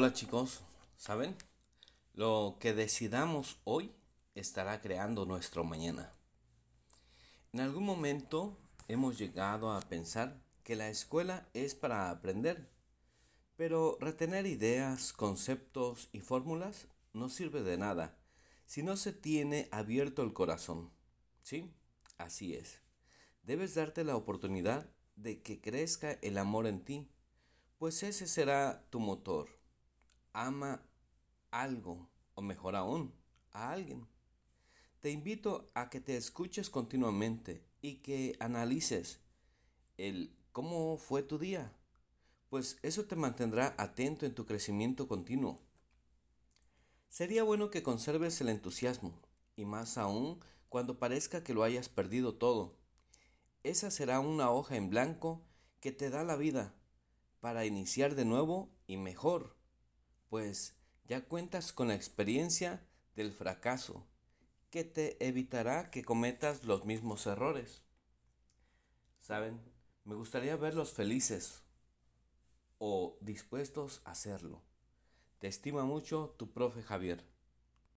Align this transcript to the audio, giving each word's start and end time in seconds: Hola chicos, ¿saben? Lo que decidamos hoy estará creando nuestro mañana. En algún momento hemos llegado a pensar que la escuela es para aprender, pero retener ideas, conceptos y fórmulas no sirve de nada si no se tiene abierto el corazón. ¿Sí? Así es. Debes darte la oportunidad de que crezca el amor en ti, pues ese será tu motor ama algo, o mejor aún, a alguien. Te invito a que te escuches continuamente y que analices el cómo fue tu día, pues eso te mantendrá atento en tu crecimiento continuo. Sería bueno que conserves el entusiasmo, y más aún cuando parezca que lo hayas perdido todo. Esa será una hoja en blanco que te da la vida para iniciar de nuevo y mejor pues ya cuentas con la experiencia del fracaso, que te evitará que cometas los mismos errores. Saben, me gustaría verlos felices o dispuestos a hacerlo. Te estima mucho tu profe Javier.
Hola 0.00 0.12
chicos, 0.12 0.60
¿saben? 0.96 1.34
Lo 2.14 2.58
que 2.60 2.72
decidamos 2.72 3.58
hoy 3.64 3.90
estará 4.36 4.80
creando 4.80 5.26
nuestro 5.26 5.64
mañana. 5.64 6.12
En 7.52 7.58
algún 7.58 7.82
momento 7.82 8.56
hemos 8.86 9.18
llegado 9.18 9.72
a 9.72 9.80
pensar 9.80 10.40
que 10.62 10.76
la 10.76 10.88
escuela 10.88 11.48
es 11.52 11.74
para 11.74 12.10
aprender, 12.10 12.70
pero 13.56 13.98
retener 14.00 14.46
ideas, 14.46 15.12
conceptos 15.12 16.10
y 16.12 16.20
fórmulas 16.20 16.86
no 17.12 17.28
sirve 17.28 17.64
de 17.64 17.76
nada 17.76 18.16
si 18.66 18.84
no 18.84 18.96
se 18.96 19.12
tiene 19.12 19.68
abierto 19.72 20.22
el 20.22 20.32
corazón. 20.32 20.92
¿Sí? 21.42 21.74
Así 22.18 22.54
es. 22.54 22.82
Debes 23.42 23.74
darte 23.74 24.04
la 24.04 24.14
oportunidad 24.14 24.88
de 25.16 25.42
que 25.42 25.60
crezca 25.60 26.12
el 26.22 26.38
amor 26.38 26.68
en 26.68 26.84
ti, 26.84 27.10
pues 27.78 28.04
ese 28.04 28.28
será 28.28 28.86
tu 28.90 29.00
motor 29.00 29.57
ama 30.46 30.82
algo, 31.50 32.08
o 32.34 32.42
mejor 32.42 32.76
aún, 32.76 33.12
a 33.52 33.72
alguien. 33.72 34.06
Te 35.00 35.10
invito 35.10 35.70
a 35.74 35.90
que 35.90 36.00
te 36.00 36.16
escuches 36.16 36.70
continuamente 36.70 37.64
y 37.80 37.96
que 37.96 38.36
analices 38.40 39.20
el 39.96 40.36
cómo 40.52 40.96
fue 40.98 41.22
tu 41.22 41.38
día, 41.38 41.72
pues 42.48 42.78
eso 42.82 43.04
te 43.04 43.16
mantendrá 43.16 43.74
atento 43.78 44.26
en 44.26 44.34
tu 44.34 44.46
crecimiento 44.46 45.08
continuo. 45.08 45.60
Sería 47.08 47.42
bueno 47.42 47.70
que 47.70 47.82
conserves 47.82 48.40
el 48.40 48.48
entusiasmo, 48.48 49.20
y 49.56 49.64
más 49.64 49.98
aún 49.98 50.40
cuando 50.68 50.98
parezca 50.98 51.42
que 51.42 51.54
lo 51.54 51.62
hayas 51.62 51.88
perdido 51.88 52.34
todo. 52.34 52.76
Esa 53.64 53.90
será 53.90 54.20
una 54.20 54.50
hoja 54.50 54.76
en 54.76 54.90
blanco 54.90 55.42
que 55.80 55.92
te 55.92 56.10
da 56.10 56.22
la 56.22 56.36
vida 56.36 56.74
para 57.40 57.66
iniciar 57.66 58.14
de 58.14 58.24
nuevo 58.24 58.70
y 58.86 58.96
mejor 58.96 59.57
pues 60.28 60.76
ya 61.04 61.24
cuentas 61.24 61.72
con 61.72 61.88
la 61.88 61.94
experiencia 61.94 62.86
del 63.16 63.32
fracaso, 63.32 64.06
que 64.70 64.84
te 64.84 65.26
evitará 65.26 65.90
que 65.90 66.04
cometas 66.04 66.64
los 66.64 66.84
mismos 66.84 67.26
errores. 67.26 67.82
Saben, 69.20 69.60
me 70.04 70.14
gustaría 70.14 70.56
verlos 70.56 70.92
felices 70.92 71.62
o 72.78 73.18
dispuestos 73.20 74.02
a 74.04 74.12
hacerlo. 74.12 74.62
Te 75.38 75.48
estima 75.48 75.84
mucho 75.84 76.34
tu 76.38 76.52
profe 76.52 76.82
Javier. 76.82 77.24